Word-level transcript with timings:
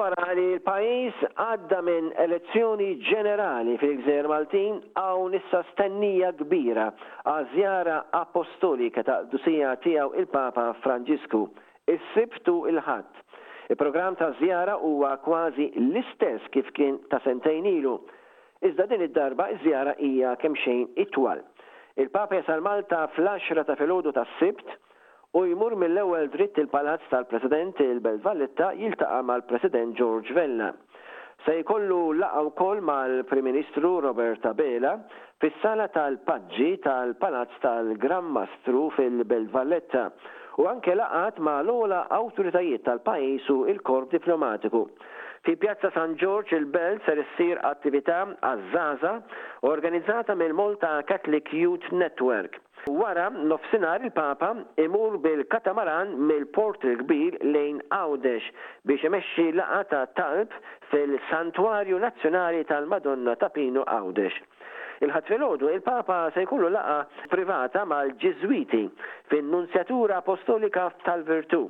wara 0.00 0.32
li 0.34 0.44
l-pajis 0.56 1.18
għadda 1.42 1.78
minn 1.84 2.06
elezzjoni 2.22 2.86
ġenerali 3.04 3.74
fil-Gżer 3.82 4.28
Maltin 4.30 4.78
għaw 4.96 5.26
nissa 5.34 5.60
stennija 5.72 6.30
kbira 6.38 6.86
għazjara 7.28 7.96
apostolika 8.22 9.04
ta' 9.04 9.18
dusija 9.32 9.74
tijaw 9.84 10.14
il-Papa 10.22 10.70
Franġisku. 10.84 11.42
Is-sibtu 11.94 12.54
il-ħadd. 12.70 13.10
Il-programm 13.74 14.16
ta' 14.18 14.32
zjara 14.40 14.78
huwa 14.82 15.12
kważi 15.24 15.68
l-istess 15.82 16.48
kif 16.54 16.70
kien 16.76 16.96
ta' 17.12 17.20
sentejn 17.24 17.66
ilu. 17.76 17.98
Iżda 18.66 18.86
din 18.90 19.04
id-darba 19.06 19.50
iż-żjara 19.56 19.98
hija 20.00 20.34
kemm 20.42 20.56
xejn 20.64 20.86
itwal. 21.04 21.42
Il-Papa 22.00 22.40
jasal 22.40 22.64
Malta 22.64 23.04
fl-10 23.14 23.64
ta' 23.68 23.76
filgħodu 23.80 24.14
tas-Sibt, 24.16 24.78
u 25.38 25.42
jmur 25.46 25.76
mill-ewwel 25.78 26.26
dritt 26.32 26.56
il-palazz 26.58 27.04
tal-President 27.08 27.78
il-Belt 27.80 28.22
Valletta 28.22 28.72
jiltaqa' 28.74 29.20
mal-President 29.22 29.94
George 29.94 30.32
Vella. 30.34 30.72
Se 31.44 31.60
jkollu 31.62 32.00
laqa' 32.18 32.42
wkoll 32.48 32.80
mal-Prim 32.82 33.46
Ministru 33.46 33.92
Roberta 34.02 34.52
Bela 34.54 34.96
fis-sala 35.40 35.86
tal-Paġġi 35.94 36.72
tal-Palazz 36.82 37.60
tal-Gran 37.62 38.26
Mastru 38.34 38.88
fil-Belt 38.96 39.54
Valletta 39.54 40.08
u 40.58 40.66
anke 40.72 40.98
laqat 40.98 41.38
ma' 41.38 41.60
l-ola 41.62 42.02
awtoritajiet 42.18 42.82
tal-pajis 42.90 43.46
u 43.54 43.62
il-korp 43.70 44.10
diplomatiku. 44.18 44.84
Fi 45.42 45.56
Pjazza 45.56 45.90
San 45.94 46.16
Giorgio 46.16 46.54
il-Belt 46.60 47.00
ser 47.08 47.16
issir 47.22 47.56
attività 47.64 48.18
għazzaza 48.28 49.12
organizzata 49.64 50.34
mill 50.36 50.52
Malta 50.58 50.90
Catholic 51.10 51.48
Youth 51.56 51.86
Network. 52.02 52.58
Wara 53.00 53.30
nofsinar 53.32 54.04
il-Papa 54.04 54.50
imur 54.84 55.16
bil-katamaran 55.24 56.12
mill-port 56.28 56.84
il-kbir 56.92 57.40
lejn 57.56 57.80
Għawdex 58.02 58.52
biex 58.90 59.08
imexxi 59.12 59.48
laqata 59.62 60.04
talb 60.20 60.52
fil-Santuarju 60.92 62.04
Nazzjonali 62.04 62.60
tal-Madonna 62.72 63.38
ta' 63.42 63.52
Għawdex. 63.56 64.49
Il-ħat 65.04 65.28
filgħodu 65.32 65.68
il-Papa 65.72 66.16
se 66.34 66.42
jkollu 66.44 66.68
laqa 66.74 66.96
privata 67.32 67.86
mal-Ġiżwiti 67.88 68.80
fin-Nunzjatura 69.32 70.18
Apostolika 70.20 70.90
tal-Virtu. 71.06 71.60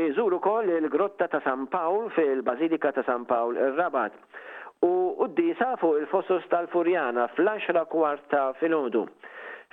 Iżuru 0.00 0.40
kol 0.42 0.72
il-Grotta 0.74 1.28
ta' 1.30 1.40
San 1.44 1.68
Pawl 1.70 2.08
fil-Basilika 2.16 2.90
ta' 2.96 3.04
San 3.06 3.28
Pawl 3.30 3.60
ir-Rabat 3.66 4.16
u 4.88 4.90
qoddisa 5.20 5.68
fuq 5.78 6.00
il-Fossus 6.00 6.48
tal-Furjana 6.50 7.28
fl-10 7.36 7.78
kwarta 7.94 8.42
filgħodu. 8.58 9.04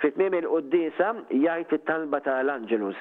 Fit-tmiem 0.04 0.38
il-qoddisa 0.44 1.10
jgħid 1.34 1.78
it-talba 1.80 2.22
tal-Angelus. 2.28 2.98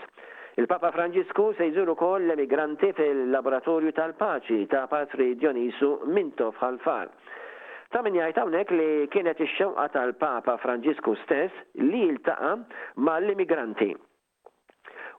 Il-Papa 0.56 0.94
Franġisku 0.96 1.50
se 1.58 1.68
jżuru 1.74 1.92
kol 2.00 2.22
l-emigranti 2.24 2.94
fil-Laboratorju 2.96 3.92
tal-Paċi 3.92 4.64
ta' 4.72 4.86
Patri 4.88 5.34
Dionisu 5.34 5.98
Minto 6.06 6.14
Mintof 6.16 6.64
Ħalfar. 6.64 7.10
Ta' 7.94 8.02
min 8.02 8.16
jgħid 8.18 8.38
hawnhekk 8.42 8.72
li 8.76 8.86
kienet 9.14 9.40
ix-xewqa 9.44 9.84
tal-Papa 9.94 10.56
Franġisku 10.62 11.12
stess 11.20 11.84
li 11.90 12.00
jiltaqa 12.08 12.52
mal-immigranti. 13.08 13.92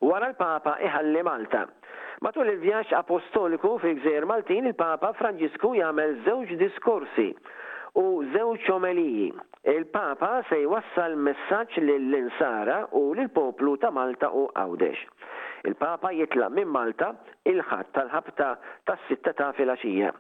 Wara 0.08 0.28
l-Papa 0.34 0.74
iħalli 0.88 1.22
Malta. 1.26 1.62
Matul 2.26 2.50
il-vjaġġ 2.52 2.92
apostoliku 2.98 3.72
fi 3.84 3.94
gżejjer 4.02 4.28
Maltin, 4.32 4.68
il-Papa 4.72 5.14
Franġisku 5.20 5.74
jagħmel 5.80 6.16
żewġ 6.26 6.54
diskorsi 6.60 7.30
u 8.02 8.06
żewġ 8.36 8.68
omeliji. 8.76 9.30
Il-Papa 9.76 10.32
se 10.50 10.60
jwassal 10.66 11.16
messaġġ 11.28 11.80
lill-insara 11.88 12.82
u 13.00 13.06
lill-poplu 13.18 13.78
ta' 13.82 13.94
Malta 13.96 14.34
u 14.44 14.50
Għawdex. 14.52 15.06
Il-Papa 15.72 16.12
jitla' 16.20 16.52
minn 16.54 16.70
Malta 16.76 17.14
il-ħadd 17.54 17.96
tal-ħabta 17.98 18.52
tas-sitta 18.92 19.34
ta' 19.40 19.54
filgħaxija. 19.58 20.12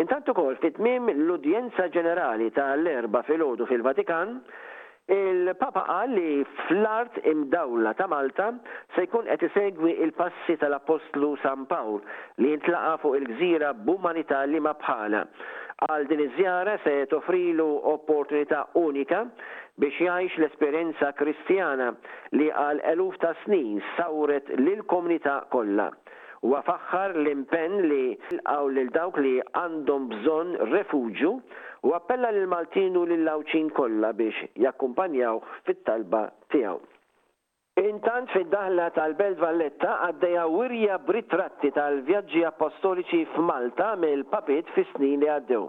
Intant 0.00 0.24
ukoll 0.32 0.56
fit-tmiem 0.62 1.10
l-udjenza 1.12 1.84
ġenerali 1.94 2.46
tal-erba 2.56 3.20
filgħodu 3.28 3.66
fil-Vatikan, 3.68 4.30
il-Papa 5.12 5.82
qal 5.84 6.14
li 6.16 6.38
fl-art 6.62 7.18
imdawla 7.32 7.92
ta' 7.98 8.06
Malta 8.08 8.46
se 8.94 9.04
jkun 9.06 9.28
qed 9.28 9.44
isegwi 9.48 9.92
il-passi 10.06 10.56
tal-Apostlu 10.62 11.34
San 11.42 11.66
Pawl 11.68 11.98
li 12.40 12.54
jintlaqa 12.54 12.94
fuq 13.02 13.18
il-gżira 13.20 13.74
b'umanità 13.84 14.40
li 14.48 14.62
ma 14.64 14.72
bħala. 14.80 15.26
Għal 15.82 16.08
din 16.12 16.22
iż-żjara 16.28 16.78
se 16.84 16.94
toffrilu 17.10 17.68
opportunità 17.92 18.62
unika 18.86 19.24
biex 19.82 19.98
jgħix 20.06 20.38
l-esperjenza 20.38 21.12
kristjana 21.20 21.92
li 22.38 22.48
għal 22.64 22.80
eluf 22.94 23.20
ta' 23.24 23.34
snin 23.44 23.82
sawret 23.98 24.48
lil 24.62 24.86
komunità 24.94 25.42
kollha 25.52 25.90
u 26.42 26.56
għafaxħar 26.58 27.12
l-impenn 27.20 27.74
li 27.86 28.04
għaw 28.50 28.70
lil 28.76 28.88
dawk 28.94 29.18
li 29.22 29.34
għandhom 29.58 30.08
bżon 30.14 30.48
refugju 30.72 31.30
u 31.86 31.92
appella 31.98 32.32
l 32.34 32.46
Maltin 32.50 32.96
u 32.98 33.04
lil 33.06 33.22
Lawċin 33.28 33.68
kollha 33.76 34.10
biex 34.18 34.48
jakkumpanjaw 34.64 35.38
fit-talba 35.68 36.24
tiegħu. 36.54 36.80
Intant 37.82 38.30
fid-daħla 38.34 38.88
tal-Belt 38.98 39.38
Valletta 39.40 39.94
għaddeja 40.08 40.42
wirja 40.52 40.98
britratti 41.08 41.70
tal-vjaġġi 41.78 42.42
apostoliċi 42.50 43.22
f'Malta 43.36 43.94
mill-papit 44.02 44.68
fis-snin 44.74 45.22
li 45.22 45.30
għaddew. 45.36 45.68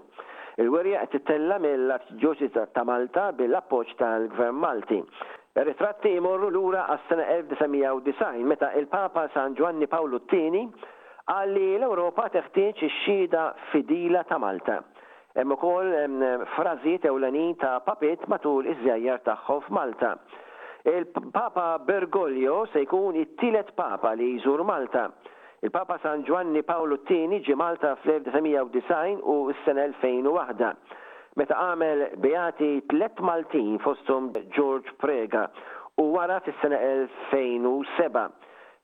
Il-wirja 0.64 1.06
qed 1.10 1.22
titella 1.22 1.62
mill-Arċidiocesa 1.64 2.66
ta' 2.76 2.84
Malta 2.86 3.30
bil-appoġġ 3.38 3.96
tal-Gvern 4.02 4.60
Malti. 4.66 5.00
Ritratti 5.54 6.10
imorru 6.10 6.48
lura 6.50 6.88
għas-sena 6.90 7.26
1990 7.46 8.44
meta 8.52 8.72
il-Papa 8.80 9.28
San 9.36 9.54
Giovanni 9.54 9.86
Paolo 9.88 10.18
II 10.34 10.64
għalli 11.30 11.66
l-Europa 11.78 12.26
teħtieġ 12.34 12.82
ix-xhieda 12.88 13.44
fidila 13.70 14.24
ta' 14.26 14.40
Malta. 14.42 14.80
Hemm 15.38 15.54
ukoll 15.54 15.92
frażiet 16.56 17.06
ewlenin 17.06 17.54
ta' 17.62 17.76
papit 17.86 18.26
matul 18.34 18.66
iż-żjajjar 18.74 19.22
tagħhom 19.30 19.62
f'Malta. 19.68 20.16
Il-Papa 20.90 21.68
Bergoglio 21.86 22.64
se 22.74 22.82
jkun 22.88 23.22
it-tielet 23.22 23.70
Papa 23.78 24.16
li 24.18 24.32
jżur 24.40 24.66
Malta. 24.66 25.06
Il-Papa 25.62 26.00
San 26.04 26.26
Giovanni 26.26 26.64
Paolo 26.66 26.98
II 27.06 27.44
ġi 27.46 27.60
Malta 27.62 27.94
fl-1990 28.02 29.22
u 29.22 29.54
s-sena 29.54 29.86
2001 30.02 31.02
meta 31.40 31.58
għamel 31.58 32.02
beati 32.22 32.68
tlet 32.92 33.18
Maltin 33.26 33.78
fostum 33.82 34.28
George 34.54 34.92
Prega 35.02 35.48
u 36.04 36.10
wara 36.14 36.40
fis-sena 36.46 36.78
2007 37.32 38.28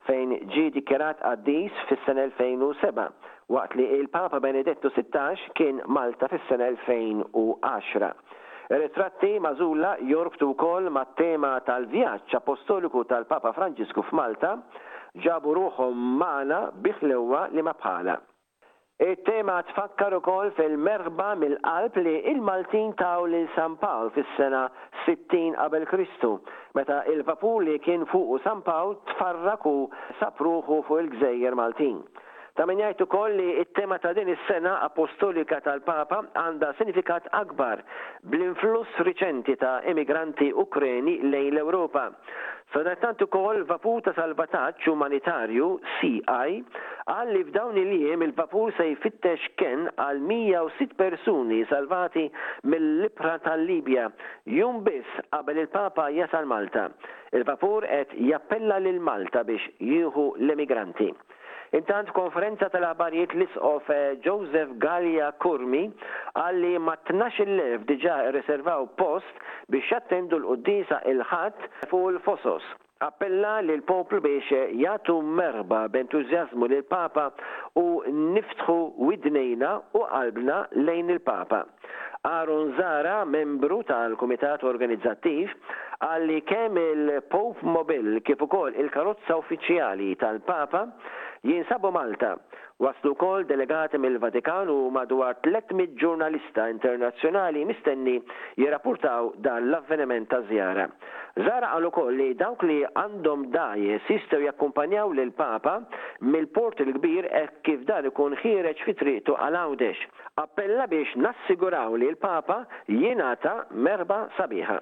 fejn 0.10 0.34
ġi 0.56 0.64
dikjerat 0.78 1.22
għaddis 1.30 1.84
fis-sena 1.92 2.26
2007 2.40 3.06
waqt 3.54 3.78
li 3.78 3.86
il-Papa 4.00 4.40
Benedetto 4.42 4.90
16 4.96 5.52
kien 5.58 5.80
Malta 5.94 6.30
fis-sena 6.34 6.72
2010. 6.88 8.10
Ritratti 8.70 9.32
mażulla 9.42 9.96
jorbtu 10.10 10.50
wkoll 10.54 10.90
mat-tema 10.94 11.56
tal-vjaġġ 11.70 12.36
apostoliku 12.38 13.04
tal-Papa 13.14 13.54
Franġisku 13.58 14.04
f'Malta 14.10 14.56
ġabu 15.26 15.54
ruhom 15.58 15.98
mana 16.22 16.70
biħlewa 16.82 17.48
li 17.56 17.66
ma 17.66 17.74
bħala. 17.82 18.18
Il-tema 19.06 19.54
tfakkar 19.68 20.12
ukoll 20.16 20.50
fil-merħba 20.56 21.28
mill-qalb 21.44 22.00
li 22.08 22.16
il-Maltin 22.32 22.90
taw 23.02 23.30
lil 23.34 23.46
San 23.58 23.78
Pawl 23.84 24.10
fis-sena 24.18 24.66
60 25.06 25.54
qabel 25.62 25.86
Kristu, 25.94 26.34
meta 26.76 26.98
il-vapur 27.16 27.60
li 27.68 27.78
kien 27.86 28.04
fuqu 28.14 28.42
San 28.50 28.60
Pawl 28.70 28.98
tfarraku 29.14 29.78
sapruħu 30.22 30.82
fuq 30.90 30.98
il-gżejjer 31.06 31.56
Maltin. 31.62 32.02
Ta' 32.60 32.66
min 32.68 32.80
jgħid 32.84 33.02
ukoll 33.06 33.36
li 33.40 33.44
it-tema 33.62 33.96
ta' 34.04 34.10
din 34.12 34.28
is-sena 34.34 34.74
apostolika 34.84 35.62
tal-Papa 35.64 36.18
għandha 36.42 36.74
sinifikat 36.76 37.30
akbar 37.38 37.80
bl-influss 38.34 38.98
riċenti 39.08 39.56
ta' 39.62 39.78
emigranti 39.92 40.50
Ukreni 40.64 41.14
lejn 41.24 41.54
l-Ewropa. 41.56 42.04
Sadattant 42.74 43.24
ukoll 43.24 43.64
vapur 43.70 44.04
ta' 44.04 44.12
salvataġġ 44.20 44.90
umanitarju 44.92 45.70
CI 45.94 46.12
għal 46.34 47.32
li 47.38 47.46
f'dawn 47.48 47.80
il-jiem 47.84 48.28
il-vapur 48.28 48.76
se 48.76 48.90
jfittex 48.92 49.48
ken 49.64 49.88
għal 49.96 50.20
106 50.28 51.00
persuni 51.00 51.62
salvati 51.72 52.28
mill-libra 52.68 53.38
tal-Libja 53.48 54.10
jum 54.60 54.84
biss 54.84 55.18
qabel 55.32 55.64
il-Papa 55.64 56.10
jasal 56.20 56.52
Malta. 56.58 56.90
Il-vapur 57.32 57.88
qed 57.88 58.20
jappella 58.34 58.84
lil 58.84 59.00
Malta 59.00 59.48
biex 59.48 59.72
jieħu 59.80 60.34
l-emigranti. 60.44 61.14
Intant 61.78 62.10
konferenza 62.18 62.66
tal 62.74 62.84
abariet 62.88 63.34
l-isqof 63.38 63.90
eh, 63.94 64.18
Joseph 64.26 64.72
Gallia 64.82 65.30
Kurmi 65.38 65.84
għalli 66.34 66.72
ma 66.82 66.96
12.000 67.06 67.84
diġa 67.86 68.16
reservaw 68.34 68.88
post 68.98 69.46
biex 69.70 69.86
jattendu 69.94 70.40
l-qoddisa 70.42 71.04
il-ħat 71.12 71.68
fuq 71.92 72.10
l 72.16 72.24
fosos 72.26 72.66
appella 73.06 73.60
li 73.62 73.76
l-poplu 73.78 74.18
biex 74.26 74.50
eh, 74.50 74.74
jgħatu 74.80 75.20
merba 75.22 75.84
b'entużjażmu 75.94 76.72
lil 76.74 76.82
papa 76.90 77.28
u 77.78 77.86
niftħu 78.10 78.80
widnejna 79.12 79.76
u 79.94 80.06
qalbna 80.10 80.64
lejn 80.82 81.14
il-papa. 81.20 81.68
Aaron 82.28 82.74
Zara, 82.76 83.22
membru 83.24 83.78
tal-Kumitat 83.88 84.66
Organizzattiv, 84.68 85.54
għalli 86.04 86.42
kemm 86.50 86.80
il-Pope 86.82 87.64
Mobil 87.64 88.18
kif 88.28 88.42
ukoll 88.44 88.76
il-karozza 88.76 89.38
uffiċjali 89.40 90.10
tal-Papa 90.20 90.82
Jinsabu 91.44 91.92
Malta, 91.92 92.38
waslu 92.80 93.14
kol 93.16 93.46
delegati 93.48 93.98
mill-Vatikan 93.98 94.68
u 94.70 94.90
madwar 94.92 95.36
300 95.44 95.86
ġurnalista 96.02 96.66
internazzjonali 96.72 97.64
mistenni 97.70 98.16
jirrapportaw 98.64 99.30
dan 99.48 99.70
l-avveniment 99.70 100.28
ta' 100.30 100.42
zjara. 100.50 100.90
Zara 101.48 101.70
għal 101.72 101.88
ukoll 101.92 102.18
li 102.20 102.30
dawk 102.36 102.66
li 102.68 102.78
għandhom 102.90 103.46
daje 103.56 104.02
sistew 104.10 104.44
jakkumpanjaw 104.50 105.16
lil 105.16 105.32
papa 105.40 105.78
mill-port 106.22 106.84
il-kbir 106.84 107.30
hekk 107.32 107.64
kif 107.70 107.86
dan 107.88 108.10
ikun 108.12 108.36
ħireċ 108.44 108.84
fi 108.84 108.94
triqtu 109.00 109.38
għal 109.40 109.64
Appella 110.44 110.86
biex 110.92 111.16
nassiguraw 111.20 111.96
li 112.00 112.10
l-Papa 112.14 112.64
jingħata 112.88 113.58
merba 113.88 114.26
sabiħa. 114.38 114.82